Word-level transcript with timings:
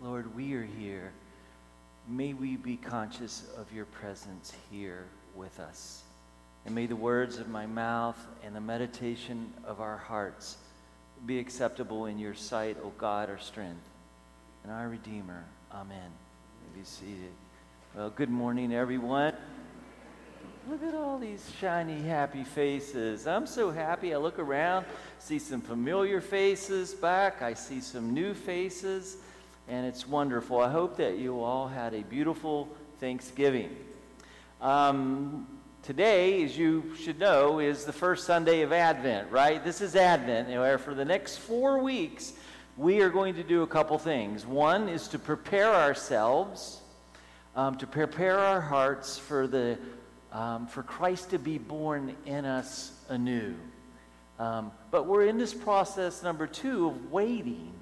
Lord, 0.00 0.32
we 0.36 0.54
are 0.54 0.64
here. 0.64 1.12
May 2.06 2.32
we 2.32 2.56
be 2.56 2.76
conscious 2.76 3.42
of 3.56 3.72
your 3.72 3.84
presence 3.86 4.52
here 4.70 5.06
with 5.34 5.58
us. 5.58 6.02
And 6.64 6.74
may 6.74 6.86
the 6.86 6.94
words 6.94 7.38
of 7.38 7.48
my 7.48 7.66
mouth 7.66 8.18
and 8.44 8.54
the 8.54 8.60
meditation 8.60 9.52
of 9.64 9.80
our 9.80 9.96
hearts 9.96 10.58
be 11.26 11.40
acceptable 11.40 12.06
in 12.06 12.16
your 12.16 12.34
sight, 12.34 12.76
O 12.84 12.92
God, 12.96 13.28
our 13.28 13.40
strength 13.40 13.80
and 14.62 14.72
our 14.72 14.88
Redeemer. 14.88 15.44
Amen. 15.72 16.10
be 16.76 16.84
seated. 16.84 17.32
Well, 17.96 18.10
good 18.10 18.30
morning, 18.30 18.72
everyone. 18.72 19.34
Look 20.70 20.84
at 20.84 20.94
all 20.94 21.18
these 21.18 21.50
shiny, 21.60 22.02
happy 22.02 22.44
faces. 22.44 23.26
I'm 23.26 23.46
so 23.46 23.72
happy. 23.72 24.14
I 24.14 24.18
look 24.18 24.38
around, 24.38 24.86
see 25.18 25.40
some 25.40 25.60
familiar 25.60 26.20
faces 26.20 26.94
back. 26.94 27.42
I 27.42 27.54
see 27.54 27.80
some 27.80 28.14
new 28.14 28.32
faces, 28.32 29.16
and 29.68 29.84
it's 29.84 30.08
wonderful. 30.08 30.58
I 30.60 30.70
hope 30.70 30.96
that 30.96 31.18
you 31.18 31.40
all 31.40 31.68
had 31.68 31.92
a 31.92 32.02
beautiful 32.02 32.68
Thanksgiving. 33.00 33.76
Um, 34.62 35.46
today, 35.82 36.42
as 36.42 36.56
you 36.56 36.94
should 36.96 37.18
know, 37.18 37.58
is 37.58 37.84
the 37.84 37.92
first 37.92 38.26
Sunday 38.26 38.62
of 38.62 38.72
Advent, 38.72 39.30
right? 39.30 39.62
This 39.62 39.82
is 39.82 39.94
Advent. 39.94 40.48
Where 40.48 40.78
for 40.78 40.94
the 40.94 41.04
next 41.04 41.36
four 41.36 41.78
weeks, 41.82 42.32
we 42.78 43.02
are 43.02 43.10
going 43.10 43.34
to 43.34 43.42
do 43.42 43.62
a 43.62 43.66
couple 43.66 43.98
things. 43.98 44.46
One 44.46 44.88
is 44.88 45.06
to 45.08 45.18
prepare 45.18 45.74
ourselves, 45.74 46.80
um, 47.54 47.76
to 47.76 47.86
prepare 47.86 48.38
our 48.38 48.62
hearts 48.62 49.18
for 49.18 49.46
the 49.46 49.78
um, 50.32 50.66
for 50.66 50.82
Christ 50.82 51.30
to 51.30 51.38
be 51.38 51.58
born 51.58 52.14
in 52.26 52.44
us 52.44 52.92
anew. 53.08 53.54
Um, 54.38 54.72
but 54.90 55.06
we're 55.06 55.24
in 55.26 55.38
this 55.38 55.54
process, 55.54 56.22
number 56.22 56.46
two, 56.46 56.88
of 56.88 57.10
waiting. 57.10 57.72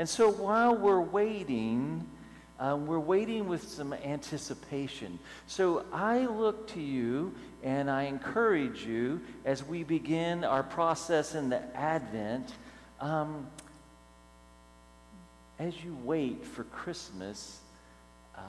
And 0.00 0.08
so 0.08 0.30
while 0.30 0.74
we're 0.74 0.98
waiting, 0.98 2.06
um, 2.58 2.86
we're 2.86 2.98
waiting 2.98 3.46
with 3.48 3.68
some 3.68 3.92
anticipation. 3.92 5.18
So 5.46 5.84
I 5.92 6.24
look 6.24 6.68
to 6.68 6.80
you 6.80 7.34
and 7.62 7.90
I 7.90 8.04
encourage 8.04 8.82
you 8.82 9.20
as 9.44 9.62
we 9.62 9.84
begin 9.84 10.42
our 10.42 10.62
process 10.62 11.34
in 11.34 11.50
the 11.50 11.60
Advent. 11.76 12.50
Um, 12.98 13.46
as 15.58 15.74
you 15.84 15.94
wait 16.02 16.46
for 16.46 16.64
Christmas, 16.64 17.60
um, 18.38 18.44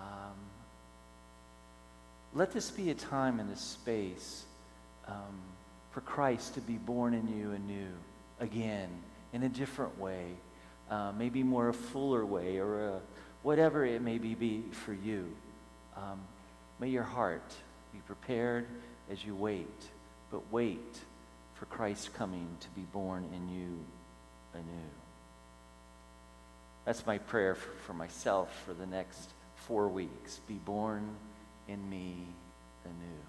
let 2.33 2.53
this 2.53 2.71
be 2.71 2.91
a 2.91 2.95
time 2.95 3.41
and 3.41 3.51
a 3.51 3.57
space 3.57 4.45
um, 5.05 5.41
for 5.91 5.99
Christ 5.99 6.53
to 6.53 6.61
be 6.61 6.75
born 6.75 7.13
in 7.13 7.27
you 7.37 7.51
anew, 7.51 7.89
again, 8.39 8.87
in 9.33 9.43
a 9.43 9.49
different 9.49 9.99
way, 9.99 10.27
uh, 10.91 11.13
maybe 11.17 11.41
more 11.41 11.69
a 11.69 11.73
fuller 11.73 12.25
way, 12.25 12.57
or 12.57 12.89
a, 12.89 13.01
whatever 13.41 13.85
it 13.85 14.01
may 14.01 14.17
be, 14.17 14.63
for 14.71 14.93
you. 14.93 15.25
Um, 15.95 16.21
may 16.79 16.89
your 16.89 17.03
heart 17.03 17.53
be 17.93 17.99
prepared 18.05 18.67
as 19.09 19.23
you 19.23 19.33
wait, 19.33 19.67
but 20.29 20.51
wait 20.51 20.99
for 21.55 21.65
Christ 21.65 22.13
coming 22.13 22.47
to 22.59 22.67
be 22.69 22.81
born 22.81 23.23
in 23.33 23.49
you 23.49 23.79
anew. 24.53 24.89
That's 26.85 27.05
my 27.05 27.19
prayer 27.19 27.55
for, 27.55 27.71
for 27.87 27.93
myself 27.93 28.63
for 28.65 28.73
the 28.73 28.85
next 28.85 29.29
four 29.55 29.87
weeks. 29.87 30.39
Be 30.47 30.55
born 30.55 31.07
in 31.67 31.89
me 31.89 32.15
anew. 32.83 33.20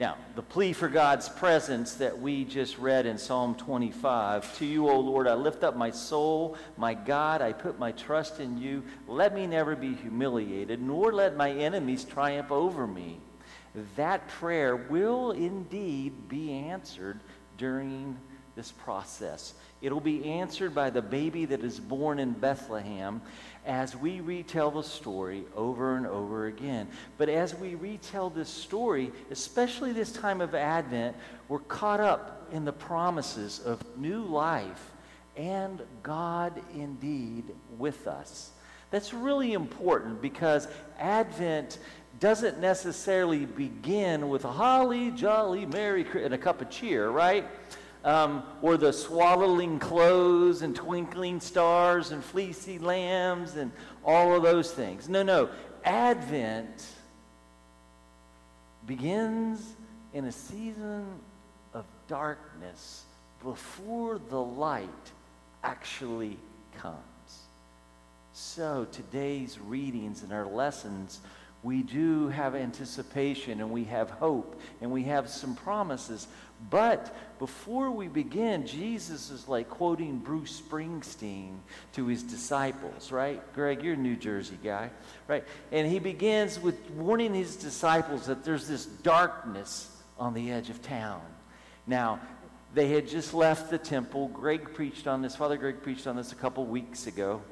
Now, 0.00 0.16
the 0.34 0.42
plea 0.42 0.72
for 0.72 0.88
God's 0.88 1.28
presence 1.28 1.94
that 1.94 2.18
we 2.18 2.44
just 2.44 2.78
read 2.78 3.06
in 3.06 3.18
Psalm 3.18 3.54
25 3.54 4.58
To 4.58 4.66
you, 4.66 4.88
O 4.88 4.98
Lord, 4.98 5.28
I 5.28 5.34
lift 5.34 5.62
up 5.62 5.76
my 5.76 5.90
soul. 5.90 6.56
My 6.76 6.94
God, 6.94 7.40
I 7.40 7.52
put 7.52 7.78
my 7.78 7.92
trust 7.92 8.40
in 8.40 8.58
you. 8.58 8.82
Let 9.06 9.34
me 9.34 9.46
never 9.46 9.76
be 9.76 9.94
humiliated, 9.94 10.82
nor 10.82 11.12
let 11.12 11.36
my 11.36 11.50
enemies 11.50 12.04
triumph 12.04 12.50
over 12.50 12.86
me. 12.86 13.20
That 13.96 14.26
prayer 14.28 14.76
will 14.76 15.32
indeed 15.32 16.28
be 16.28 16.52
answered 16.52 17.20
during 17.56 18.18
this 18.54 18.72
process. 18.72 19.54
It'll 19.80 20.00
be 20.00 20.24
answered 20.24 20.74
by 20.74 20.90
the 20.90 21.02
baby 21.02 21.44
that 21.46 21.64
is 21.64 21.80
born 21.80 22.18
in 22.18 22.32
Bethlehem 22.32 23.20
as 23.66 23.96
we 23.96 24.20
retell 24.20 24.70
the 24.70 24.82
story 24.82 25.44
over 25.56 25.96
and 25.96 26.06
over 26.06 26.46
again. 26.46 26.88
But 27.18 27.28
as 27.28 27.54
we 27.54 27.74
retell 27.74 28.30
this 28.30 28.48
story, 28.48 29.10
especially 29.30 29.92
this 29.92 30.12
time 30.12 30.40
of 30.40 30.54
Advent, 30.54 31.16
we're 31.48 31.60
caught 31.60 32.00
up 32.00 32.48
in 32.52 32.64
the 32.64 32.72
promises 32.72 33.60
of 33.60 33.80
new 33.98 34.22
life 34.22 34.92
and 35.36 35.82
God 36.02 36.60
indeed 36.74 37.44
with 37.78 38.06
us. 38.06 38.50
That's 38.90 39.14
really 39.14 39.54
important 39.54 40.20
because 40.20 40.68
Advent 40.98 41.78
doesn't 42.20 42.60
necessarily 42.60 43.46
begin 43.46 44.28
with 44.28 44.44
a 44.44 44.52
holly, 44.52 45.10
jolly, 45.10 45.64
merry, 45.64 46.06
and 46.22 46.34
a 46.34 46.38
cup 46.38 46.60
of 46.60 46.70
cheer, 46.70 47.08
right? 47.08 47.46
Um, 48.04 48.42
or 48.62 48.76
the 48.76 48.92
swaddling 48.92 49.78
clothes 49.78 50.62
and 50.62 50.74
twinkling 50.74 51.40
stars 51.40 52.10
and 52.10 52.24
fleecy 52.24 52.78
lambs 52.78 53.56
and 53.56 53.70
all 54.04 54.34
of 54.34 54.42
those 54.42 54.72
things. 54.72 55.08
No, 55.08 55.22
no. 55.22 55.50
Advent 55.84 56.84
begins 58.86 59.74
in 60.12 60.24
a 60.24 60.32
season 60.32 61.06
of 61.74 61.84
darkness 62.08 63.04
before 63.42 64.20
the 64.30 64.40
light 64.40 64.88
actually 65.62 66.36
comes. 66.78 66.96
So 68.32 68.86
today's 68.90 69.58
readings 69.58 70.22
and 70.22 70.32
our 70.32 70.46
lessons 70.46 71.20
we 71.62 71.82
do 71.82 72.28
have 72.28 72.54
anticipation 72.56 73.60
and 73.60 73.70
we 73.70 73.84
have 73.84 74.10
hope 74.10 74.60
and 74.80 74.90
we 74.90 75.04
have 75.04 75.28
some 75.28 75.54
promises. 75.54 76.26
But 76.70 77.14
before 77.38 77.90
we 77.90 78.08
begin, 78.08 78.66
Jesus 78.66 79.30
is 79.30 79.46
like 79.46 79.68
quoting 79.68 80.18
Bruce 80.18 80.60
Springsteen 80.60 81.58
to 81.92 82.06
his 82.06 82.22
disciples, 82.22 83.12
right? 83.12 83.40
Greg, 83.54 83.82
you're 83.82 83.94
a 83.94 83.96
New 83.96 84.16
Jersey 84.16 84.58
guy, 84.62 84.90
right? 85.28 85.44
And 85.70 85.86
he 85.86 86.00
begins 86.00 86.58
with 86.58 86.90
warning 86.90 87.34
his 87.34 87.56
disciples 87.56 88.26
that 88.26 88.44
there's 88.44 88.66
this 88.66 88.86
darkness 88.86 89.88
on 90.18 90.34
the 90.34 90.50
edge 90.50 90.68
of 90.68 90.82
town. 90.82 91.22
Now, 91.86 92.20
they 92.74 92.88
had 92.88 93.06
just 93.06 93.34
left 93.34 93.70
the 93.70 93.78
temple. 93.78 94.28
Greg 94.28 94.72
preached 94.74 95.06
on 95.06 95.22
this, 95.22 95.36
Father 95.36 95.56
Greg 95.56 95.82
preached 95.82 96.06
on 96.06 96.16
this 96.16 96.32
a 96.32 96.36
couple 96.36 96.64
weeks 96.64 97.06
ago. 97.06 97.42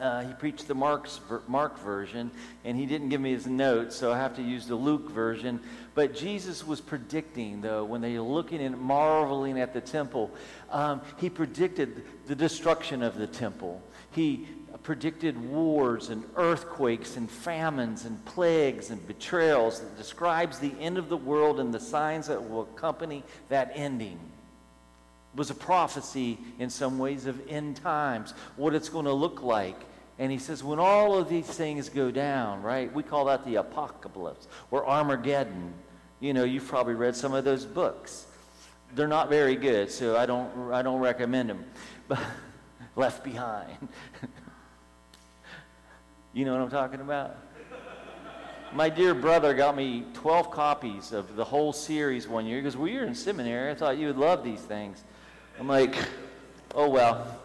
Uh, 0.00 0.26
he 0.26 0.32
preached 0.34 0.68
the 0.68 0.74
Mark's, 0.74 1.20
Mark 1.46 1.78
version, 1.80 2.30
and 2.64 2.76
he 2.76 2.86
didn't 2.86 3.08
give 3.08 3.20
me 3.20 3.32
his 3.32 3.46
notes, 3.46 3.96
so 3.96 4.12
I 4.12 4.18
have 4.18 4.36
to 4.36 4.42
use 4.42 4.66
the 4.66 4.76
Luke 4.76 5.10
version. 5.10 5.60
But 5.94 6.14
Jesus 6.14 6.66
was 6.66 6.80
predicting, 6.80 7.60
though, 7.60 7.84
when 7.84 8.00
they 8.00 8.16
were 8.18 8.24
looking 8.24 8.60
and 8.60 8.78
marveling 8.78 9.60
at 9.60 9.74
the 9.74 9.80
temple, 9.80 10.30
um, 10.70 11.00
he 11.16 11.28
predicted 11.28 12.04
the 12.26 12.36
destruction 12.36 13.02
of 13.02 13.18
the 13.18 13.26
temple. 13.26 13.82
He 14.12 14.46
predicted 14.82 15.38
wars 15.50 16.08
and 16.08 16.24
earthquakes 16.36 17.16
and 17.16 17.30
famines 17.30 18.04
and 18.04 18.24
plagues 18.24 18.90
and 18.90 19.06
betrayals 19.06 19.80
that 19.80 19.96
describes 19.98 20.58
the 20.58 20.72
end 20.80 20.98
of 20.98 21.08
the 21.08 21.16
world 21.16 21.60
and 21.60 21.74
the 21.74 21.80
signs 21.80 22.28
that 22.28 22.48
will 22.48 22.62
accompany 22.62 23.22
that 23.48 23.72
ending 23.74 24.18
It 25.34 25.38
was 25.38 25.50
a 25.50 25.54
prophecy 25.54 26.38
in 26.58 26.70
some 26.70 26.98
ways 26.98 27.26
of 27.26 27.40
end 27.48 27.76
times, 27.76 28.32
what 28.56 28.74
it's 28.74 28.88
going 28.88 29.04
to 29.06 29.12
look 29.12 29.42
like. 29.42 29.78
And 30.18 30.32
he 30.32 30.38
says, 30.38 30.64
when 30.64 30.80
all 30.80 31.16
of 31.16 31.28
these 31.28 31.46
things 31.46 31.88
go 31.88 32.10
down, 32.10 32.62
right? 32.62 32.92
We 32.92 33.02
call 33.02 33.26
that 33.26 33.44
the 33.44 33.56
apocalypse 33.56 34.48
or 34.70 34.86
Armageddon. 34.86 35.72
You 36.20 36.34
know, 36.34 36.42
you've 36.42 36.66
probably 36.66 36.94
read 36.94 37.14
some 37.14 37.32
of 37.32 37.44
those 37.44 37.64
books. 37.64 38.26
They're 38.94 39.06
not 39.06 39.28
very 39.28 39.54
good, 39.54 39.90
so 39.90 40.16
I 40.16 40.26
don't, 40.26 40.72
I 40.72 40.82
don't 40.82 41.00
recommend 41.00 41.50
them. 41.50 41.64
But 42.08 42.20
Left 42.96 43.22
Behind. 43.22 43.76
you 46.32 46.46
know 46.46 46.52
what 46.52 46.62
I'm 46.62 46.70
talking 46.70 47.00
about? 47.00 47.36
My 48.72 48.88
dear 48.88 49.14
brother 49.14 49.54
got 49.54 49.76
me 49.76 50.04
12 50.14 50.50
copies 50.50 51.12
of 51.12 51.36
the 51.36 51.44
whole 51.44 51.72
series 51.72 52.26
one 52.26 52.46
year 52.46 52.60
because 52.60 52.76
we 52.76 52.94
were 52.94 53.04
in 53.04 53.14
seminary. 53.14 53.70
I 53.70 53.74
thought 53.74 53.98
you 53.98 54.08
would 54.08 54.16
love 54.16 54.42
these 54.42 54.60
things. 54.60 55.04
I'm 55.60 55.68
like, 55.68 55.96
oh 56.74 56.88
well. 56.88 57.40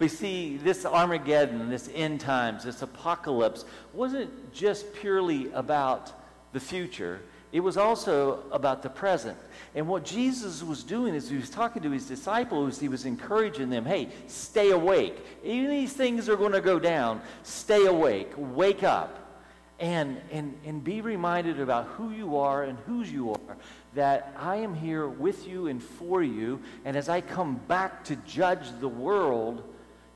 But 0.00 0.10
see, 0.10 0.56
this 0.56 0.86
Armageddon, 0.86 1.68
this 1.68 1.90
end 1.94 2.22
times, 2.22 2.64
this 2.64 2.80
apocalypse 2.80 3.66
wasn't 3.92 4.50
just 4.50 4.94
purely 4.94 5.52
about 5.52 6.10
the 6.54 6.58
future. 6.58 7.20
It 7.52 7.60
was 7.60 7.76
also 7.76 8.42
about 8.50 8.82
the 8.82 8.88
present. 8.88 9.36
And 9.74 9.86
what 9.86 10.06
Jesus 10.06 10.62
was 10.62 10.84
doing 10.84 11.14
is 11.14 11.28
he 11.28 11.36
was 11.36 11.50
talking 11.50 11.82
to 11.82 11.90
his 11.90 12.06
disciples, 12.06 12.80
he 12.80 12.88
was 12.88 13.04
encouraging 13.04 13.68
them, 13.68 13.84
hey, 13.84 14.08
stay 14.26 14.70
awake. 14.70 15.18
Even 15.44 15.68
these 15.68 15.92
things 15.92 16.30
are 16.30 16.36
going 16.36 16.52
to 16.52 16.62
go 16.62 16.78
down. 16.78 17.20
Stay 17.42 17.84
awake. 17.84 18.32
Wake 18.38 18.82
up. 18.82 19.18
And, 19.80 20.18
and, 20.32 20.58
and 20.64 20.82
be 20.82 21.02
reminded 21.02 21.60
about 21.60 21.84
who 21.88 22.10
you 22.10 22.38
are 22.38 22.64
and 22.64 22.78
whose 22.86 23.12
you 23.12 23.32
are. 23.32 23.56
That 23.94 24.34
I 24.38 24.56
am 24.56 24.74
here 24.74 25.08
with 25.08 25.46
you 25.46 25.66
and 25.66 25.82
for 25.82 26.22
you. 26.22 26.62
And 26.86 26.96
as 26.96 27.10
I 27.10 27.20
come 27.20 27.56
back 27.68 28.02
to 28.04 28.16
judge 28.16 28.66
the 28.80 28.88
world, 28.88 29.62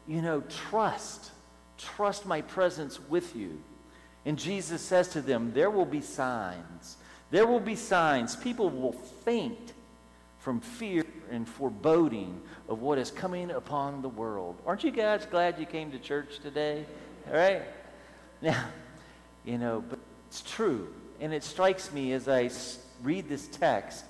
you 0.06 0.22
know, 0.22 0.42
trust. 0.68 1.30
Trust 1.78 2.26
my 2.26 2.40
presence 2.40 3.00
with 3.08 3.34
you. 3.34 3.60
And 4.24 4.38
Jesus 4.38 4.80
says 4.80 5.08
to 5.08 5.20
them, 5.20 5.52
There 5.52 5.70
will 5.70 5.84
be 5.84 6.00
signs. 6.00 6.96
There 7.30 7.46
will 7.46 7.60
be 7.60 7.76
signs. 7.76 8.36
People 8.36 8.70
will 8.70 8.92
faint 8.92 9.72
from 10.38 10.60
fear 10.60 11.04
and 11.30 11.48
foreboding 11.48 12.40
of 12.68 12.80
what 12.80 12.98
is 12.98 13.10
coming 13.10 13.50
upon 13.50 14.02
the 14.02 14.08
world. 14.08 14.60
Aren't 14.66 14.84
you 14.84 14.90
guys 14.90 15.26
glad 15.26 15.58
you 15.58 15.66
came 15.66 15.90
to 15.90 15.98
church 15.98 16.38
today? 16.40 16.84
All 17.28 17.36
right? 17.36 17.62
Now, 18.42 18.66
you 19.46 19.56
know, 19.56 19.82
but 19.88 19.98
it's 20.28 20.42
true. 20.42 20.92
And 21.18 21.32
it 21.32 21.44
strikes 21.44 21.90
me 21.92 22.12
as 22.12 22.28
I 22.28 22.50
read 23.02 23.26
this 23.26 23.46
text 23.46 24.04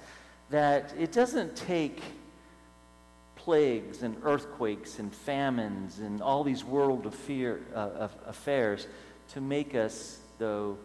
that 0.50 0.93
it 0.99 1.12
doesn't 1.12 1.55
take 1.55 2.02
plagues 3.44 4.02
and 4.02 4.17
earthquakes 4.23 4.99
and 4.99 5.14
famines 5.14 5.99
and 5.99 6.23
all 6.23 6.43
these 6.43 6.64
world 6.64 7.05
affair, 7.05 7.61
uh, 7.75 8.08
affairs 8.26 8.87
to 9.29 9.41
make 9.41 9.75
us, 9.75 10.19
though, 10.38 10.79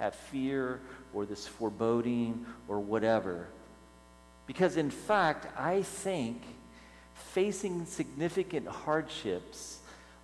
have 0.00 0.14
fear 0.14 0.80
or 1.14 1.24
this 1.24 1.46
foreboding 1.46 2.44
or 2.66 2.80
whatever. 2.80 3.46
Because, 4.46 4.76
in 4.76 4.90
fact, 4.90 5.46
I 5.56 5.82
think 5.82 6.42
facing 7.14 7.86
significant 7.86 8.66
hardships, 8.66 9.78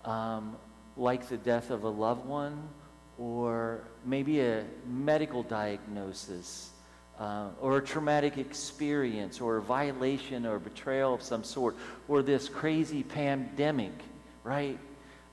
um, 0.05 0.56
like 0.97 1.29
the 1.29 1.37
death 1.37 1.71
of 1.71 1.85
a 1.85 1.89
loved 1.89 2.27
one 2.27 2.69
or 3.17 3.85
maybe 4.05 4.41
a 4.41 4.65
medical 4.89 5.45
diagnosis, 5.45 6.71
uh, 7.19 7.49
or 7.61 7.79
a 7.79 7.83
traumatic 7.83 8.39
experience 8.39 9.41
or 9.41 9.59
a 9.59 9.63
violation 9.63 10.47
or 10.47 10.59
betrayal 10.59 11.15
of 11.15 11.23
some 11.23 11.45
sort 11.45 11.77
or 12.09 12.23
this 12.23 12.49
crazy 12.49 13.03
pandemic, 13.03 13.93
right? 14.43 14.79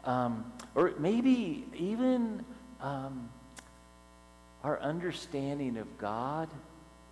Um, 0.06 0.52
or 0.76 0.94
maybe 1.00 1.66
even 1.76 2.46
um, 2.80 3.30
our 4.64 4.80
understanding 4.80 5.78
of 5.78 5.98
God, 5.98 6.50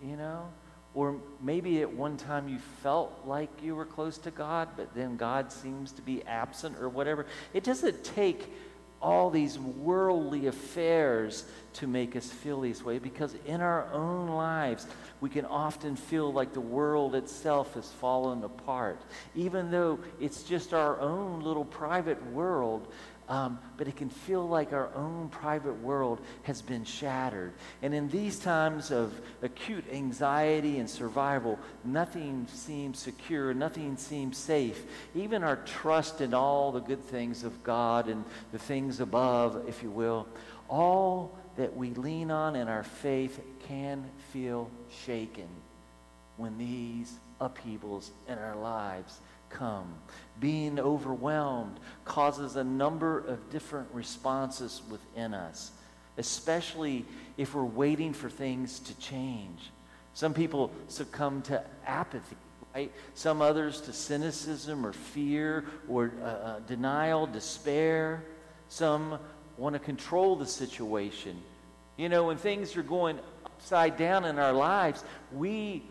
you 0.02 0.16
know? 0.16 0.48
Or 0.92 1.16
maybe 1.40 1.82
at 1.82 1.92
one 1.92 2.16
time 2.16 2.48
you 2.48 2.58
felt 2.82 3.22
like 3.24 3.48
you 3.62 3.76
were 3.76 3.84
close 3.84 4.18
to 4.18 4.30
God, 4.30 4.70
but 4.76 4.92
then 4.94 5.16
God 5.16 5.52
seems 5.52 5.92
to 5.92 6.02
be 6.02 6.24
absent 6.24 6.78
or 6.78 6.88
whatever. 6.88 7.26
It 7.54 7.62
doesn't 7.62 8.02
take 8.02 8.52
all 9.00 9.30
these 9.30 9.58
worldly 9.58 10.46
affairs 10.46 11.44
to 11.72 11.86
make 11.86 12.16
us 12.16 12.28
feel 12.28 12.60
this 12.60 12.84
way 12.84 12.98
because 12.98 13.34
in 13.46 13.60
our 13.60 13.90
own 13.92 14.28
lives 14.28 14.86
we 15.20 15.30
can 15.30 15.44
often 15.46 15.96
feel 15.96 16.32
like 16.32 16.52
the 16.52 16.60
world 16.60 17.14
itself 17.14 17.74
has 17.74 17.90
fallen 17.92 18.44
apart. 18.44 19.00
Even 19.34 19.70
though 19.70 19.98
it's 20.20 20.42
just 20.42 20.74
our 20.74 21.00
own 21.00 21.40
little 21.40 21.64
private 21.64 22.24
world 22.32 22.88
um, 23.30 23.60
but 23.76 23.86
it 23.86 23.94
can 23.96 24.10
feel 24.10 24.46
like 24.46 24.72
our 24.72 24.92
own 24.96 25.28
private 25.28 25.80
world 25.80 26.20
has 26.42 26.60
been 26.60 26.84
shattered. 26.84 27.52
And 27.80 27.94
in 27.94 28.08
these 28.08 28.40
times 28.40 28.90
of 28.90 29.18
acute 29.40 29.84
anxiety 29.92 30.80
and 30.80 30.90
survival, 30.90 31.56
nothing 31.84 32.48
seems 32.52 32.98
secure, 32.98 33.54
nothing 33.54 33.96
seems 33.96 34.36
safe. 34.36 34.82
Even 35.14 35.44
our 35.44 35.56
trust 35.56 36.20
in 36.20 36.34
all 36.34 36.72
the 36.72 36.80
good 36.80 37.04
things 37.04 37.44
of 37.44 37.62
God 37.62 38.08
and 38.08 38.24
the 38.50 38.58
things 38.58 38.98
above, 38.98 39.64
if 39.68 39.80
you 39.80 39.90
will, 39.90 40.26
all 40.68 41.38
that 41.56 41.76
we 41.76 41.90
lean 41.90 42.32
on 42.32 42.56
in 42.56 42.66
our 42.66 42.84
faith 42.84 43.40
can 43.68 44.04
feel 44.32 44.68
shaken 45.04 45.48
when 46.36 46.58
these 46.58 47.12
upheavals 47.40 48.10
in 48.28 48.38
our 48.38 48.56
lives 48.56 49.20
come. 49.50 49.94
Being 50.38 50.80
overwhelmed 50.80 51.78
causes 52.04 52.56
a 52.56 52.64
number 52.64 53.18
of 53.18 53.50
different 53.50 53.88
responses 53.92 54.80
within 54.90 55.34
us, 55.34 55.72
especially 56.16 57.04
if 57.36 57.54
we're 57.54 57.64
waiting 57.64 58.12
for 58.12 58.30
things 58.30 58.80
to 58.80 58.98
change. 58.98 59.70
Some 60.14 60.32
people 60.32 60.70
succumb 60.88 61.42
to 61.42 61.62
apathy, 61.86 62.36
right? 62.74 62.90
Some 63.14 63.42
others 63.42 63.80
to 63.82 63.92
cynicism 63.92 64.84
or 64.86 64.92
fear 64.92 65.64
or 65.88 66.12
uh, 66.22 66.24
uh, 66.24 66.58
denial, 66.60 67.26
despair. 67.26 68.24
Some 68.68 69.18
want 69.56 69.74
to 69.74 69.78
control 69.78 70.36
the 70.36 70.46
situation. 70.46 71.40
You 71.96 72.08
know, 72.08 72.24
when 72.24 72.38
things 72.38 72.76
are 72.76 72.82
going 72.82 73.18
upside 73.44 73.98
down 73.98 74.24
in 74.24 74.38
our 74.38 74.52
lives, 74.52 75.04
we 75.32 75.82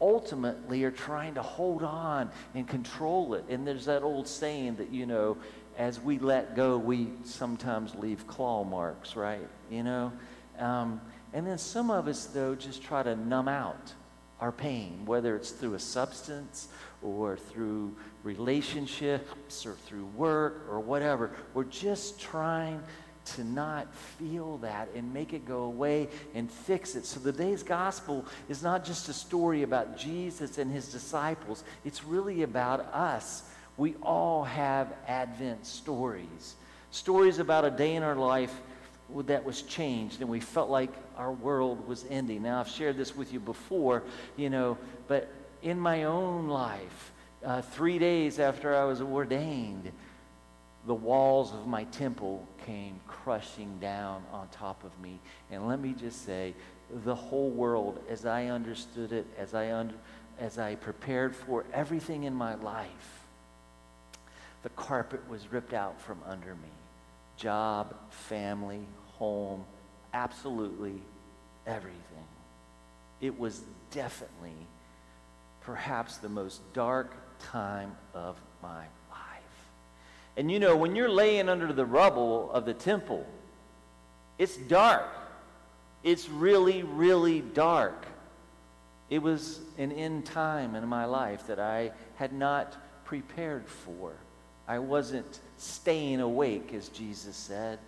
ultimately 0.00 0.84
are 0.84 0.90
trying 0.90 1.34
to 1.34 1.42
hold 1.42 1.82
on 1.82 2.30
and 2.54 2.66
control 2.68 3.34
it. 3.34 3.44
And 3.48 3.66
there's 3.66 3.86
that 3.86 4.02
old 4.02 4.28
saying 4.28 4.76
that, 4.76 4.90
you 4.90 5.06
know, 5.06 5.36
as 5.78 6.00
we 6.00 6.18
let 6.18 6.54
go, 6.54 6.78
we 6.78 7.08
sometimes 7.24 7.94
leave 7.94 8.26
claw 8.26 8.64
marks, 8.64 9.16
right? 9.16 9.48
You 9.70 9.82
know? 9.82 10.12
Um, 10.58 11.00
and 11.32 11.46
then 11.46 11.58
some 11.58 11.90
of 11.90 12.06
us, 12.06 12.26
though, 12.26 12.54
just 12.54 12.82
try 12.82 13.02
to 13.02 13.16
numb 13.16 13.48
out 13.48 13.92
our 14.40 14.52
pain, 14.52 15.02
whether 15.04 15.36
it's 15.36 15.50
through 15.50 15.74
a 15.74 15.78
substance 15.78 16.68
or 17.02 17.36
through 17.36 17.96
relationships 18.22 19.66
or 19.66 19.74
through 19.86 20.06
work 20.06 20.66
or 20.70 20.80
whatever. 20.80 21.32
We're 21.54 21.64
just 21.64 22.20
trying 22.20 22.82
to 23.24 23.44
not 23.44 23.94
feel 23.94 24.58
that 24.58 24.88
and 24.94 25.12
make 25.12 25.32
it 25.32 25.46
go 25.46 25.64
away 25.64 26.08
and 26.34 26.50
fix 26.50 26.94
it. 26.94 27.06
So 27.06 27.20
today's 27.20 27.62
gospel 27.62 28.24
is 28.48 28.62
not 28.62 28.84
just 28.84 29.08
a 29.08 29.12
story 29.12 29.62
about 29.62 29.96
Jesus 29.98 30.58
and 30.58 30.70
his 30.70 30.90
disciples, 30.90 31.64
it's 31.84 32.04
really 32.04 32.42
about 32.42 32.80
us. 32.92 33.42
We 33.76 33.94
all 34.02 34.44
have 34.44 34.92
Advent 35.08 35.66
stories. 35.66 36.54
Stories 36.90 37.38
about 37.38 37.64
a 37.64 37.70
day 37.70 37.96
in 37.96 38.02
our 38.02 38.14
life 38.14 38.54
that 39.26 39.44
was 39.44 39.62
changed 39.62 40.20
and 40.20 40.30
we 40.30 40.40
felt 40.40 40.70
like 40.70 40.90
our 41.16 41.32
world 41.32 41.86
was 41.86 42.04
ending. 42.08 42.42
Now, 42.42 42.60
I've 42.60 42.68
shared 42.68 42.96
this 42.96 43.16
with 43.16 43.32
you 43.32 43.40
before, 43.40 44.02
you 44.36 44.50
know, 44.50 44.78
but 45.08 45.28
in 45.62 45.78
my 45.78 46.04
own 46.04 46.48
life, 46.48 47.12
uh, 47.44 47.62
three 47.62 47.98
days 47.98 48.38
after 48.38 48.74
I 48.74 48.84
was 48.84 49.00
ordained, 49.00 49.90
the 50.86 50.94
walls 50.94 51.52
of 51.52 51.66
my 51.66 51.84
temple 51.84 52.46
came 52.64 53.00
crushing 53.06 53.78
down 53.80 54.22
on 54.32 54.48
top 54.48 54.84
of 54.84 54.98
me. 55.00 55.20
And 55.50 55.66
let 55.66 55.80
me 55.80 55.94
just 55.98 56.24
say, 56.24 56.54
the 57.04 57.14
whole 57.14 57.50
world, 57.50 57.98
as 58.08 58.26
I 58.26 58.46
understood 58.46 59.12
it, 59.12 59.26
as 59.38 59.54
I, 59.54 59.72
under, 59.72 59.94
as 60.38 60.58
I 60.58 60.74
prepared 60.74 61.34
for 61.34 61.64
everything 61.72 62.24
in 62.24 62.34
my 62.34 62.54
life, 62.56 63.20
the 64.62 64.68
carpet 64.70 65.28
was 65.28 65.52
ripped 65.52 65.74
out 65.74 66.00
from 66.00 66.18
under 66.26 66.54
me. 66.54 66.70
Job, 67.36 67.94
family, 68.10 68.86
home, 69.18 69.64
absolutely 70.12 71.02
everything. 71.66 72.00
It 73.20 73.38
was 73.38 73.62
definitely 73.90 74.56
perhaps 75.62 76.18
the 76.18 76.28
most 76.28 76.60
dark 76.72 77.14
time 77.38 77.96
of 78.14 78.40
my 78.62 78.84
and 80.36 80.50
you 80.50 80.58
know, 80.58 80.76
when 80.76 80.96
you're 80.96 81.08
laying 81.08 81.48
under 81.48 81.72
the 81.72 81.84
rubble 81.84 82.50
of 82.52 82.64
the 82.64 82.74
temple, 82.74 83.24
it's 84.38 84.56
dark. 84.56 85.06
It's 86.02 86.28
really, 86.28 86.82
really 86.82 87.40
dark. 87.40 88.06
It 89.10 89.22
was 89.22 89.60
an 89.78 89.92
end 89.92 90.26
time 90.26 90.74
in 90.74 90.86
my 90.88 91.04
life 91.04 91.46
that 91.46 91.60
I 91.60 91.92
had 92.16 92.32
not 92.32 92.76
prepared 93.04 93.68
for. 93.68 94.14
I 94.66 94.78
wasn't 94.78 95.40
staying 95.58 96.20
awake, 96.20 96.72
as 96.74 96.88
Jesus 96.88 97.36
said. 97.36 97.78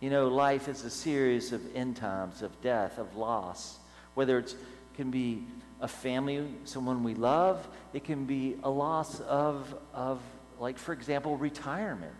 You 0.00 0.10
know, 0.10 0.28
life 0.28 0.68
is 0.68 0.84
a 0.84 0.90
series 0.90 1.52
of 1.52 1.62
end 1.76 1.96
times, 1.96 2.42
of 2.42 2.58
death, 2.62 2.98
of 2.98 3.16
loss. 3.16 3.78
Whether 4.14 4.38
it 4.38 4.54
can 4.96 5.10
be 5.10 5.44
a 5.80 5.88
family, 5.88 6.46
someone 6.64 7.04
we 7.04 7.14
love, 7.14 7.66
it 7.92 8.04
can 8.04 8.24
be 8.24 8.56
a 8.62 8.70
loss 8.70 9.20
of, 9.20 9.74
of 9.92 10.20
like, 10.62 10.78
for 10.78 10.92
example, 10.92 11.36
retirement. 11.36 12.14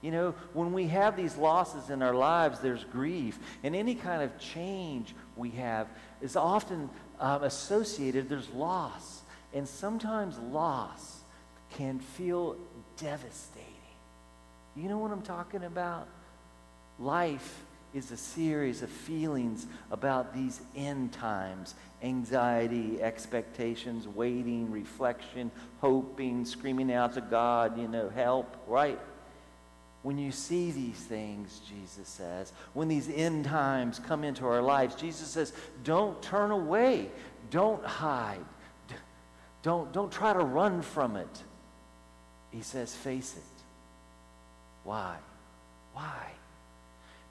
You 0.00 0.12
know, 0.12 0.34
when 0.54 0.72
we 0.72 0.86
have 0.88 1.14
these 1.14 1.36
losses 1.36 1.90
in 1.90 2.02
our 2.02 2.14
lives, 2.14 2.58
there's 2.58 2.84
grief. 2.84 3.38
And 3.62 3.76
any 3.76 3.94
kind 3.94 4.22
of 4.22 4.36
change 4.38 5.14
we 5.36 5.50
have 5.50 5.88
is 6.22 6.34
often 6.34 6.88
um, 7.20 7.44
associated, 7.44 8.30
there's 8.30 8.48
loss. 8.48 9.20
And 9.52 9.68
sometimes 9.68 10.38
loss 10.38 11.20
can 11.74 11.98
feel 11.98 12.56
devastating. 12.96 13.68
You 14.74 14.88
know 14.88 14.96
what 14.96 15.12
I'm 15.12 15.20
talking 15.20 15.62
about? 15.62 16.08
Life 16.98 17.62
is 17.94 18.10
a 18.10 18.16
series 18.16 18.82
of 18.82 18.88
feelings 18.88 19.66
about 19.90 20.34
these 20.34 20.60
end 20.74 21.12
times 21.12 21.74
anxiety, 22.02 23.00
expectations, 23.00 24.08
waiting, 24.08 24.70
reflection, 24.72 25.50
hoping, 25.80 26.44
screaming 26.44 26.92
out 26.92 27.14
to 27.14 27.20
God, 27.20 27.78
you 27.78 27.86
know, 27.86 28.08
help, 28.08 28.56
right? 28.66 28.98
When 30.02 30.18
you 30.18 30.32
see 30.32 30.72
these 30.72 30.98
things, 30.98 31.60
Jesus 31.68 32.08
says, 32.08 32.52
when 32.74 32.88
these 32.88 33.08
end 33.08 33.44
times 33.44 34.00
come 34.00 34.24
into 34.24 34.44
our 34.44 34.60
lives, 34.60 34.96
Jesus 34.96 35.28
says, 35.28 35.52
don't 35.84 36.20
turn 36.22 36.50
away, 36.50 37.08
don't 37.50 37.84
hide, 37.84 38.44
don't, 39.62 39.92
don't 39.92 40.10
try 40.10 40.32
to 40.32 40.40
run 40.40 40.82
from 40.82 41.14
it. 41.14 41.42
He 42.50 42.62
says, 42.62 42.94
face 42.94 43.36
it. 43.36 43.62
Why? 44.82 45.16
Why? 45.92 46.32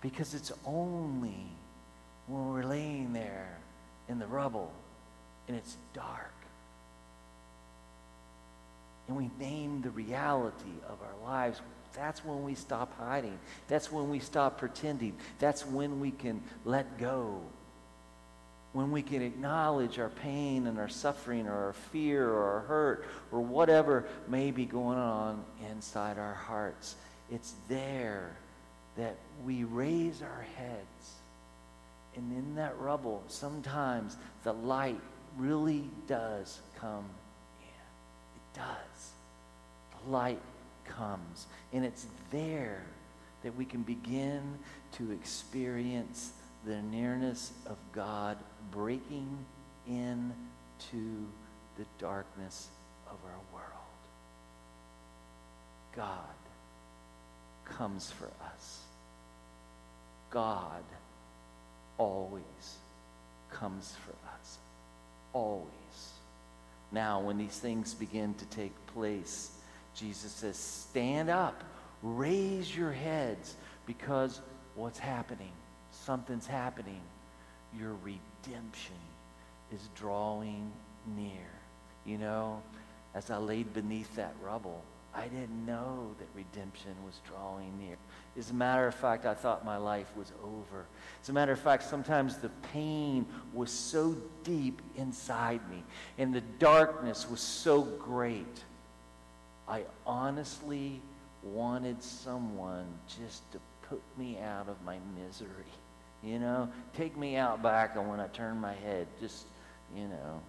Because 0.02 0.34
it's 0.34 0.52
only 0.66 1.46
when 2.28 2.50
we're 2.50 2.64
laying 2.64 3.14
there 3.14 3.58
in 4.10 4.20
the 4.20 4.28
rubble 4.28 4.72
and 5.48 5.56
it's 5.56 5.78
dark 5.94 6.34
and 9.12 9.18
we 9.18 9.30
name 9.46 9.82
the 9.82 9.90
reality 9.90 10.72
of 10.88 10.98
our 11.02 11.30
lives, 11.30 11.60
that's 11.94 12.24
when 12.24 12.44
we 12.44 12.56
stop 12.56 12.98
hiding. 12.98 13.38
That's 13.68 13.92
when 13.92 14.10
we 14.10 14.20
stop 14.20 14.58
pretending. 14.58 15.18
That's 15.38 15.66
when 15.66 16.00
we 16.00 16.12
can 16.12 16.42
let 16.64 16.98
go. 16.98 17.42
When 18.72 18.90
we 18.90 19.02
can 19.02 19.22
acknowledge 19.22 20.00
our 20.00 20.08
pain 20.08 20.66
and 20.66 20.80
our 20.80 20.88
suffering 20.88 21.46
or 21.48 21.54
our 21.54 21.74
fear 21.74 22.30
or 22.30 22.54
our 22.54 22.60
hurt 22.62 23.06
or 23.34 23.42
whatever 23.42 24.06
may 24.30 24.52
be 24.52 24.64
going 24.64 24.98
on 24.98 25.44
inside 25.70 26.18
our 26.18 26.34
hearts. 26.34 26.96
It's 27.30 27.54
there 27.68 28.32
that 28.98 29.16
we 29.46 29.64
raise 29.64 30.22
our 30.22 30.46
heads. 30.58 31.16
And 32.16 32.32
in 32.34 32.56
that 32.56 32.78
rubble, 32.80 33.24
sometimes 33.28 34.18
the 34.44 34.54
light 34.54 35.00
really 35.38 35.84
does 36.08 36.60
come 36.80 37.06
in. 37.62 37.68
It 38.36 38.60
does. 38.60 39.12
The 40.04 40.12
light 40.12 40.42
comes. 40.86 41.48
And 41.72 41.86
it's 41.86 42.06
there 42.32 42.84
that 43.44 43.56
we 43.56 43.66
can 43.66 43.82
begin 43.82 44.42
to 44.94 45.12
experience 45.12 46.32
the 46.66 46.82
nearness 46.82 47.52
of 47.66 47.78
God 47.94 48.38
breaking 48.72 49.38
into 49.88 51.26
the 51.78 51.86
darkness 51.98 52.68
of 53.08 53.18
our 53.26 53.40
world. 53.54 53.68
God 55.96 56.41
comes 57.78 58.12
for 58.12 58.30
us. 58.46 58.80
God 60.30 60.84
always 61.98 62.78
comes 63.50 63.96
for 64.06 64.12
us. 64.12 64.58
Always. 65.34 65.68
Now, 66.92 67.22
when 67.22 67.38
these 67.38 67.58
things 67.58 67.94
begin 67.94 68.34
to 68.36 68.46
take 68.46 68.74
place, 68.88 69.52
Jesus 69.96 70.32
says, 70.32 70.58
Stand 70.58 71.30
up, 71.30 71.64
raise 72.02 72.76
your 72.76 72.92
heads, 72.92 73.56
because 73.86 74.42
what's 74.76 75.00
happening? 75.00 75.52
Something's 75.92 76.48
happening. 76.48 77.02
Your 77.78 77.96
redemption 78.04 78.96
is 79.74 79.82
drawing 79.96 80.72
near. 81.16 81.48
You 82.06 82.18
know, 82.18 82.62
as 83.14 83.30
I 83.30 83.38
laid 83.38 83.74
beneath 83.74 84.14
that 84.16 84.34
rubble, 84.44 84.84
I 85.14 85.24
didn't 85.24 85.66
know 85.66 86.16
that 86.20 86.28
redemption 86.34 86.94
was 87.06 87.20
drawing 87.28 87.78
near. 87.78 87.98
As 88.38 88.52
a 88.52 88.54
matter 88.54 88.88
of 88.88 88.96
fact, 88.96 89.26
I 89.26 89.34
thought 89.34 89.66
my 89.66 89.78
life 89.78 90.08
was 90.16 90.32
over. 90.44 90.86
As 91.22 91.30
a 91.30 91.34
matter 91.34 91.52
of 91.52 91.60
fact, 91.60 91.84
sometimes 91.84 92.38
the 92.38 92.50
pain 92.74 93.26
was 93.54 93.72
so 93.72 94.16
deep 94.44 94.82
inside 94.96 95.60
me, 95.70 95.84
and 96.18 96.34
the 96.34 96.42
darkness 96.60 97.30
was 97.30 97.42
so 97.42 97.82
great 97.82 98.64
I 99.72 99.84
honestly 100.06 101.02
wanted 101.44 102.04
someone 102.04 102.88
just 103.08 103.50
to 103.54 103.60
put 103.88 104.02
me 104.18 104.38
out 104.38 104.68
of 104.68 104.82
my 104.84 104.98
misery. 105.18 105.48
You 106.22 106.40
know, 106.40 106.70
take 106.94 107.18
me 107.18 107.38
out 107.38 107.64
back 107.64 107.96
and 107.96 108.10
when 108.10 108.20
I 108.20 108.28
turn 108.28 108.60
my 108.60 108.74
head, 108.74 109.08
just, 109.22 109.46
you 109.96 110.10
know, 110.10 110.42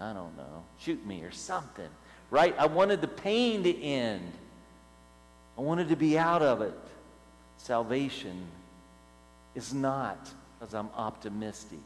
I 0.00 0.14
don't 0.14 0.34
know, 0.36 0.64
shoot 0.78 1.04
me 1.06 1.22
or 1.22 1.30
something. 1.30 1.90
Right? 2.30 2.54
I 2.58 2.66
wanted 2.66 3.00
the 3.00 3.08
pain 3.08 3.62
to 3.64 3.82
end. 3.82 4.32
I 5.58 5.62
wanted 5.62 5.88
to 5.88 5.96
be 5.96 6.16
out 6.16 6.42
of 6.42 6.62
it. 6.62 6.78
Salvation 7.58 8.46
is 9.54 9.74
not 9.74 10.30
because 10.58 10.74
I'm 10.74 10.90
optimistic. 10.96 11.78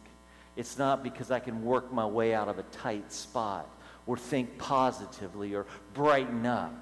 It's 0.56 0.78
not 0.78 1.02
because 1.02 1.30
I 1.30 1.40
can 1.40 1.64
work 1.64 1.92
my 1.92 2.06
way 2.06 2.34
out 2.34 2.48
of 2.48 2.58
a 2.58 2.62
tight 2.64 3.12
spot 3.12 3.68
or 4.06 4.16
think 4.16 4.58
positively 4.58 5.54
or 5.54 5.66
brighten 5.94 6.46
up. 6.46 6.74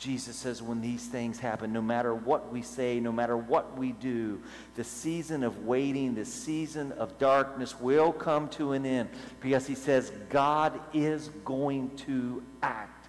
Jesus 0.00 0.34
says 0.34 0.62
when 0.62 0.80
these 0.80 1.06
things 1.06 1.38
happen, 1.38 1.74
no 1.74 1.82
matter 1.82 2.14
what 2.14 2.50
we 2.50 2.62
say, 2.62 2.98
no 3.00 3.12
matter 3.12 3.36
what 3.36 3.76
we 3.76 3.92
do, 3.92 4.40
the 4.74 4.82
season 4.82 5.42
of 5.44 5.66
waiting, 5.66 6.14
the 6.14 6.24
season 6.24 6.92
of 6.92 7.18
darkness 7.18 7.78
will 7.78 8.10
come 8.10 8.48
to 8.48 8.72
an 8.72 8.86
end 8.86 9.10
because 9.42 9.66
he 9.66 9.74
says 9.74 10.10
God 10.30 10.80
is 10.94 11.28
going 11.44 11.94
to 11.98 12.42
act. 12.62 13.08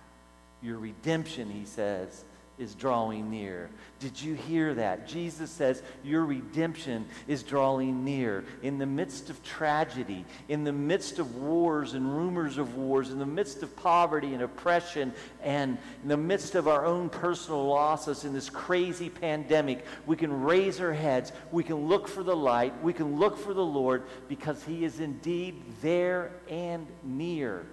Your 0.62 0.80
redemption, 0.80 1.50
he 1.50 1.64
says, 1.64 2.26
is 2.62 2.76
drawing 2.76 3.30
near. 3.30 3.70
Did 4.00 4.22
you 4.22 4.36
hear 4.36 4.74
that? 4.76 5.08
Jesus 5.08 5.50
says 5.50 5.82
your 6.04 6.24
redemption 6.24 7.06
is 7.28 7.44
drawing 7.44 8.06
near. 8.06 8.46
In 8.62 8.78
the 8.78 8.86
midst 8.86 9.30
of 9.30 9.44
tragedy, 9.44 10.26
in 10.48 10.64
the 10.64 10.72
midst 10.72 11.20
of 11.20 11.36
wars 11.36 11.94
and 11.94 12.16
rumors 12.16 12.58
of 12.58 12.76
wars, 12.76 13.10
in 13.10 13.20
the 13.20 13.26
midst 13.26 13.64
of 13.64 13.76
poverty 13.76 14.34
and 14.34 14.44
oppression, 14.44 15.12
and 15.42 15.78
in 16.04 16.10
the 16.10 16.18
midst 16.18 16.56
of 16.56 16.68
our 16.68 16.86
own 16.86 17.10
personal 17.10 17.66
losses 17.66 18.24
in 18.24 18.34
this 18.34 18.50
crazy 18.50 19.10
pandemic, 19.10 19.84
we 20.06 20.16
can 20.16 20.44
raise 20.44 20.80
our 20.80 20.94
heads. 20.94 21.32
We 21.52 21.64
can 21.64 21.88
look 21.88 22.08
for 22.08 22.24
the 22.24 22.36
light. 22.36 22.74
We 22.84 22.94
can 22.94 23.18
look 23.20 23.38
for 23.38 23.54
the 23.54 23.66
Lord 23.66 24.04
because 24.30 24.64
he 24.64 24.86
is 24.86 25.00
indeed 25.00 25.62
there 25.82 26.32
and 26.48 26.88
near. 27.04 27.66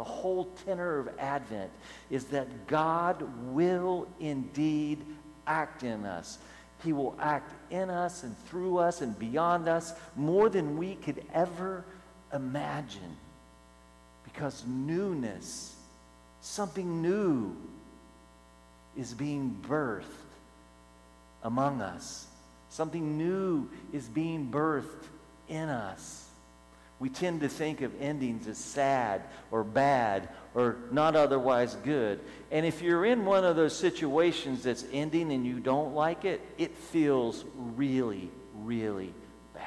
The 0.00 0.04
whole 0.04 0.46
tenor 0.64 0.98
of 0.98 1.10
Advent 1.18 1.70
is 2.08 2.24
that 2.28 2.66
God 2.66 3.22
will 3.52 4.08
indeed 4.18 5.04
act 5.46 5.82
in 5.82 6.06
us. 6.06 6.38
He 6.82 6.94
will 6.94 7.14
act 7.20 7.52
in 7.70 7.90
us 7.90 8.22
and 8.22 8.34
through 8.46 8.78
us 8.78 9.02
and 9.02 9.18
beyond 9.18 9.68
us 9.68 9.92
more 10.16 10.48
than 10.48 10.78
we 10.78 10.94
could 10.94 11.22
ever 11.34 11.84
imagine. 12.32 13.14
Because 14.24 14.64
newness, 14.66 15.76
something 16.40 17.02
new, 17.02 17.54
is 18.96 19.12
being 19.12 19.54
birthed 19.68 20.06
among 21.42 21.82
us. 21.82 22.26
Something 22.70 23.18
new 23.18 23.68
is 23.92 24.08
being 24.08 24.50
birthed 24.50 25.04
in 25.46 25.68
us 25.68 26.29
we 27.00 27.08
tend 27.08 27.40
to 27.40 27.48
think 27.48 27.80
of 27.80 27.92
endings 28.00 28.46
as 28.46 28.58
sad 28.58 29.22
or 29.50 29.64
bad 29.64 30.28
or 30.54 30.76
not 30.92 31.16
otherwise 31.16 31.74
good. 31.82 32.20
And 32.50 32.66
if 32.66 32.82
you're 32.82 33.06
in 33.06 33.24
one 33.24 33.42
of 33.42 33.56
those 33.56 33.74
situations 33.74 34.62
that's 34.62 34.84
ending 34.92 35.32
and 35.32 35.46
you 35.46 35.60
don't 35.60 35.94
like 35.94 36.26
it, 36.26 36.42
it 36.58 36.76
feels 36.76 37.42
really, 37.56 38.30
really 38.54 39.14
bad. 39.54 39.64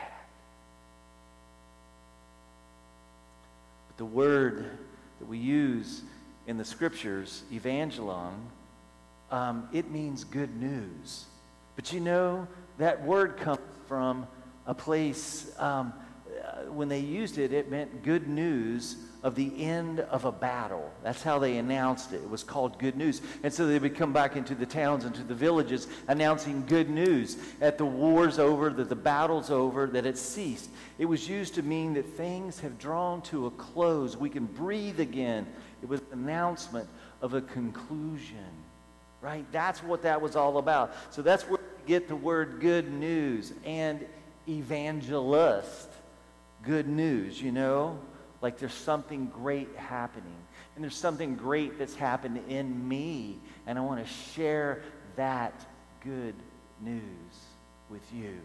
But 3.87 3.97
the 3.97 4.05
word 4.05 4.69
that 5.19 5.25
we 5.25 5.39
use 5.39 6.03
in 6.45 6.57
the 6.57 6.65
scriptures, 6.65 7.41
evangelon, 7.51 8.33
um, 9.31 9.67
it 9.73 9.89
means 9.89 10.23
good 10.23 10.55
news. 10.61 11.25
But 11.75 11.91
you 11.91 11.99
know, 11.99 12.47
that 12.77 13.03
word 13.03 13.37
comes 13.37 13.59
from 13.87 14.27
a 14.67 14.75
place. 14.75 15.51
Um, 15.57 15.93
when 16.69 16.89
they 16.89 16.99
used 16.99 17.37
it, 17.37 17.53
it 17.53 17.69
meant 17.69 18.03
good 18.03 18.27
news 18.27 18.97
of 19.23 19.35
the 19.35 19.63
end 19.63 20.01
of 20.01 20.25
a 20.25 20.31
battle. 20.31 20.91
That's 21.01 21.23
how 21.23 21.39
they 21.39 21.57
announced 21.57 22.11
it. 22.11 22.17
It 22.17 22.29
was 22.29 22.43
called 22.43 22.77
good 22.77 22.97
news. 22.97 23.21
And 23.41 23.53
so 23.53 23.65
they 23.65 23.79
would 23.79 23.95
come 23.95 24.11
back 24.11 24.35
into 24.35 24.53
the 24.53 24.65
towns 24.65 25.05
and 25.05 25.15
to 25.15 25.23
the 25.23 25.33
villages 25.33 25.87
announcing 26.09 26.65
good 26.65 26.89
news 26.89 27.37
that 27.59 27.77
the 27.77 27.85
war's 27.85 28.37
over, 28.37 28.69
that 28.69 28.89
the 28.89 28.95
battle's 28.95 29.49
over, 29.49 29.87
that 29.87 30.05
it's 30.05 30.21
ceased. 30.21 30.69
It 30.99 31.05
was 31.05 31.27
used 31.29 31.55
to 31.55 31.63
mean 31.63 31.93
that 31.93 32.05
things 32.05 32.59
have 32.59 32.77
drawn 32.77 33.21
to 33.23 33.45
a 33.45 33.51
close. 33.51 34.17
We 34.17 34.29
can 34.29 34.45
breathe 34.45 34.99
again. 34.99 35.47
It 35.81 35.87
was 35.87 36.01
an 36.01 36.19
announcement 36.19 36.89
of 37.21 37.33
a 37.33 37.41
conclusion. 37.41 38.37
Right? 39.21 39.45
That's 39.53 39.81
what 39.81 40.01
that 40.01 40.21
was 40.21 40.35
all 40.35 40.57
about. 40.57 40.93
So 41.11 41.21
that's 41.21 41.43
where 41.43 41.59
we 41.59 41.87
get 41.87 42.09
the 42.09 42.15
word 42.15 42.57
good 42.59 42.91
news 42.91 43.53
and 43.63 44.05
evangelist 44.49 45.92
good 46.63 46.87
news, 46.87 47.41
you 47.41 47.51
know? 47.51 47.99
Like 48.41 48.57
there's 48.59 48.73
something 48.73 49.27
great 49.27 49.69
happening. 49.75 50.35
And 50.75 50.83
there's 50.83 50.97
something 50.97 51.35
great 51.35 51.77
that's 51.77 51.95
happened 51.95 52.39
in 52.49 52.87
me. 52.87 53.37
And 53.67 53.77
I 53.77 53.81
want 53.81 54.05
to 54.05 54.11
share 54.33 54.81
that 55.15 55.53
good 56.03 56.35
news 56.81 57.01
with 57.89 58.01
you, 58.13 58.37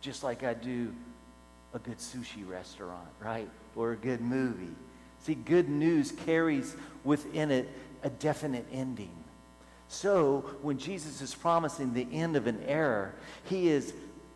just 0.00 0.22
like 0.22 0.44
I 0.44 0.54
do 0.54 0.94
a 1.74 1.78
good 1.78 1.98
sushi 1.98 2.48
restaurant, 2.48 3.08
right? 3.20 3.50
Or 3.74 3.92
a 3.92 3.96
good 3.96 4.20
movie. 4.20 4.74
See, 5.24 5.34
good 5.34 5.68
news 5.68 6.12
carries 6.12 6.76
within 7.02 7.50
it 7.50 7.68
a 8.02 8.10
definite 8.10 8.66
ending. 8.72 9.10
So, 9.88 10.44
when 10.62 10.78
Jesus 10.78 11.20
is 11.20 11.34
promising 11.34 11.92
the 11.92 12.06
end 12.12 12.36
of 12.36 12.46
an 12.46 12.62
era, 12.66 13.12
he 13.44 13.68
is 13.68 13.92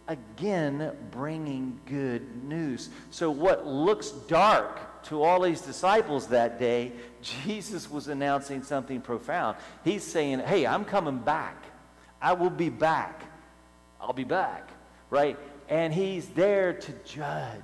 again 0.09 0.91
bringing 1.11 1.79
good 1.87 2.45
news. 2.45 2.89
So, 3.11 3.31
what 3.31 3.67
looks 3.67 4.11
dark 4.11 5.05
to 5.05 5.23
all 5.23 5.43
these 5.43 5.61
disciples 5.61 6.27
that 6.29 6.59
day, 6.59 6.93
Jesus 7.23 7.91
was 7.91 8.09
announcing 8.09 8.63
something 8.63 9.01
profound. 9.01 9.57
He's 9.85 10.03
saying, 10.03 10.41
Hey, 10.41 10.67
I'm 10.67 10.85
coming 10.85 11.19
back. 11.19 11.65
I 12.21 12.33
will 12.33 12.51
be 12.51 12.69
back. 12.69 13.23
I'll 14.01 14.13
be 14.13 14.25
back, 14.25 14.69
right? 15.11 15.39
And 15.69 15.93
he's 15.93 16.27
there 16.29 16.73
to 16.73 16.93
judge, 17.05 17.63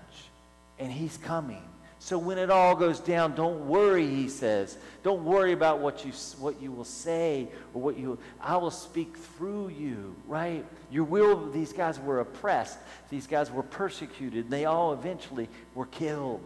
and 0.79 0.93
he's 0.93 1.17
coming. 1.17 1.63
So 2.05 2.19
when 2.19 2.37
it 2.37 2.51
all 2.51 2.77
goes 2.77 3.01
down, 3.01 3.35
don't 3.35 3.67
worry, 3.67 4.07
he 4.07 4.29
says. 4.29 4.77
Don't 5.03 5.25
worry 5.25 5.55
about 5.55 5.79
what 5.79 6.05
you, 6.05 6.13
what 6.39 6.61
you 6.61 6.71
will 6.71 6.85
say 6.85 7.49
or 7.73 7.81
what 7.81 7.97
you, 7.97 8.19
I 8.39 8.59
will 8.59 8.71
speak 8.71 9.17
through 9.17 9.69
you, 9.69 10.15
right? 10.27 10.67
Your 10.91 11.05
will, 11.05 11.51
these 11.51 11.73
guys 11.73 11.99
were 11.99 12.21
oppressed. 12.21 12.77
These 13.09 13.27
guys 13.27 13.51
were 13.51 13.63
persecuted. 13.63 14.51
They 14.51 14.67
all 14.67 14.93
eventually 14.93 15.49
were 15.75 15.87
killed. 15.87 16.43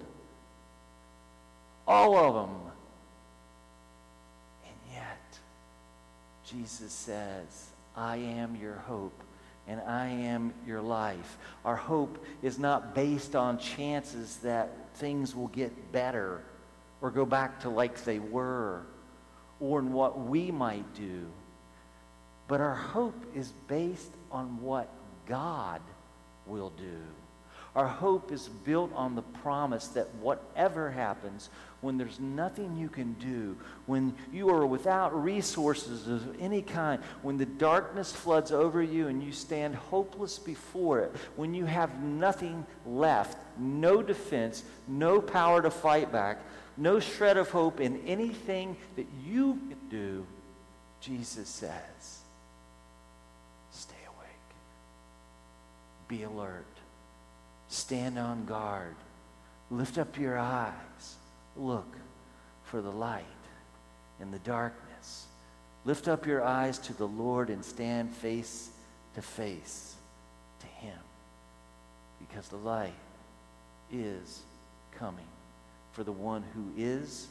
All 1.89 2.17
of 2.17 2.35
them. 2.35 2.57
And 4.65 4.95
yet, 4.95 5.39
Jesus 6.47 6.93
says, 6.93 7.67
I 7.97 8.19
am 8.19 8.55
your 8.63 8.77
hope 8.87 9.25
and 9.67 9.81
I 9.81 10.07
am 10.07 10.55
your 10.69 10.81
life. 10.81 11.37
Our 11.65 11.75
hope 11.75 12.25
is 12.43 12.61
not 12.61 12.95
based 12.95 13.35
on 13.35 13.59
chances 13.59 14.37
that 14.37 14.71
things 14.99 15.35
will 15.35 15.49
get 15.49 15.93
better 15.93 16.43
or 17.01 17.11
go 17.11 17.25
back 17.25 17.61
to 17.61 17.69
like 17.69 18.05
they 18.05 18.19
were 18.19 18.83
or 19.61 19.81
in 19.81 19.93
what 19.93 20.19
we 20.27 20.51
might 20.51 20.95
do. 20.95 21.27
But 22.47 22.61
our 22.61 22.75
hope 22.75 23.15
is 23.35 23.53
based 23.67 24.13
on 24.31 24.61
what 24.63 24.89
God 25.27 25.81
will 26.47 26.71
do. 26.71 27.01
Our 27.77 27.87
hope 27.87 28.33
is 28.33 28.49
built 28.49 28.93
on 28.95 29.15
the 29.15 29.23
promise 29.23 29.89
that 29.89 30.13
whatever 30.17 30.91
happens, 30.91 31.51
when 31.81 31.97
there's 31.97 32.19
nothing 32.19 32.77
you 32.77 32.89
can 32.89 33.13
do, 33.15 33.57
when 33.87 34.15
you 34.33 34.49
are 34.51 34.67
without 34.67 35.23
resources 35.23 36.09
of 36.09 36.41
any 36.41 36.63
kind, 36.63 37.01
when 37.23 37.37
the 37.37 37.47
darkness 37.47 38.11
floods 38.13 38.51
over 38.51 38.83
you 38.83 39.09
and 39.09 39.23
you 39.23 39.33
stand 39.33 39.75
hopeless 39.75 40.39
before 40.39 41.01
it, 41.01 41.15
when 41.37 41.55
you 41.55 41.67
have 41.67 42.03
nothing 42.03 42.67
left, 42.85 43.39
no 43.59 44.03
defense, 44.03 44.65
no 44.89 45.21
power 45.21 45.63
to 45.63 45.71
fight 45.71 46.11
back, 46.11 46.41
no 46.77 46.99
shred 46.99 47.37
of 47.37 47.51
hope 47.51 47.81
in 47.81 48.05
anything 48.07 48.77
that 48.97 49.07
you 49.25 49.59
can 49.69 49.79
do, 49.91 50.27
Jesus 51.01 51.49
says, 51.49 52.21
stay 53.71 53.95
awake, 54.07 54.29
be 56.09 56.25
alert, 56.25 56.65
stand 57.69 58.19
on 58.19 58.45
guard, 58.45 58.97
lift 59.71 59.99
up 59.99 60.19
your 60.19 60.39
eyes 60.39 61.17
Look 61.59 61.97
for 62.65 62.81
the 62.81 62.91
light 62.91 63.25
in 64.21 64.31
the 64.31 64.39
darkness. 64.39 65.27
Lift 65.85 66.07
up 66.07 66.27
your 66.27 66.45
eyes 66.45 66.79
to 66.79 66.93
the 66.93 67.07
Lord 67.07 67.51
and 67.51 67.65
stand 67.65 68.15
face 68.15 68.71
to 69.15 69.23
face 69.23 69.97
to 70.61 70.67
Him 70.67 70.99
because 72.21 72.49
the 72.49 72.57
light 72.57 72.93
is 73.93 74.43
coming 74.99 75.27
for 75.93 76.05
the 76.05 76.13
one 76.13 76.45
who 76.55 76.81
is 76.81 77.27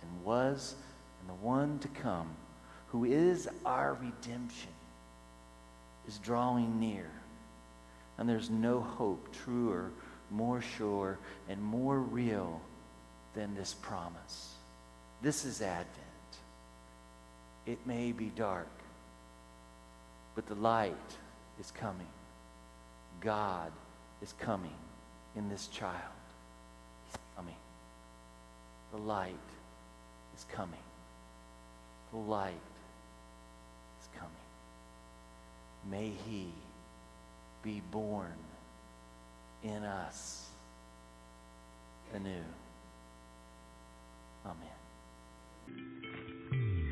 and 0.00 0.24
was 0.24 0.74
and 1.20 1.28
the 1.28 1.44
one 1.44 1.78
to 1.80 1.88
come, 1.88 2.28
who 2.88 3.04
is 3.04 3.48
our 3.66 3.94
redemption, 3.94 4.70
is 6.08 6.18
drawing 6.18 6.80
near. 6.80 7.10
And 8.18 8.28
there's 8.28 8.50
no 8.50 8.80
hope 8.80 9.28
truer, 9.44 9.90
more 10.30 10.60
sure, 10.60 11.18
and 11.48 11.62
more 11.62 11.98
real 11.98 12.60
than 13.34 13.54
this 13.54 13.74
promise. 13.74 14.54
This 15.22 15.44
is 15.44 15.60
Advent. 15.60 15.90
It 17.66 17.78
may 17.86 18.12
be 18.12 18.32
dark, 18.36 18.68
but 20.34 20.46
the 20.46 20.54
light 20.54 20.94
is 21.60 21.70
coming. 21.72 22.06
God 23.20 23.72
is 24.22 24.32
coming 24.38 24.70
in 25.34 25.48
this 25.48 25.66
child. 25.68 25.94
He's 27.06 27.18
coming. 27.36 27.56
The 28.92 29.00
light 29.00 29.34
is 30.36 30.46
coming. 30.52 30.78
The 32.12 32.18
light 32.18 32.54
is 34.00 34.08
coming. 34.14 34.32
May 35.90 36.12
he 36.28 36.52
be 37.66 37.82
born 37.90 38.32
in 39.64 39.82
us 39.82 40.46
anew. 42.14 42.44
Amen. 44.46 44.68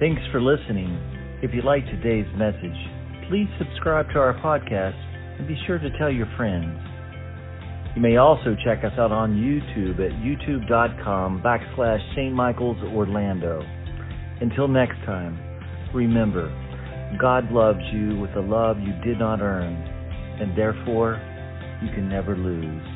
Thanks 0.01 0.21
for 0.33 0.41
listening. 0.41 0.99
If 1.45 1.55
you 1.55 1.63
like 1.63 1.85
today's 1.87 2.27
message, 2.37 2.75
please 3.29 3.47
subscribe 3.57 4.09
to 4.15 4.19
our 4.19 4.35
podcast 4.43 4.99
and 5.39 5.47
be 5.47 5.57
sure 5.65 5.79
to 5.79 5.97
tell 5.97 6.11
your 6.11 6.27
friends. 6.37 6.77
You 7.95 8.03
may 8.03 8.17
also 8.17 8.57
check 8.65 8.83
us 8.83 8.99
out 8.99 9.13
on 9.13 9.37
YouTube 9.37 10.01
at 10.05 10.11
youtube.com 10.25 11.41
backslash 11.41 12.01
St. 12.17 12.35
Michael's 12.35 12.83
Orlando. 12.93 13.63
Until 14.41 14.67
next 14.67 14.97
time, 15.07 15.39
remember, 15.95 16.51
God 17.21 17.53
loves 17.53 17.79
you 17.93 18.19
with 18.19 18.33
a 18.33 18.41
love 18.41 18.81
you 18.81 18.93
did 19.05 19.21
not 19.21 19.41
earn, 19.41 19.94
and 20.41 20.57
therefore 20.57 21.21
you 21.83 21.91
can 21.95 22.09
never 22.09 22.37
lose. 22.37 22.94